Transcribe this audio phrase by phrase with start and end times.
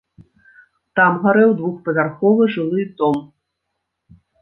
[0.99, 3.25] Там гарэў двухпавярховы жылы дом.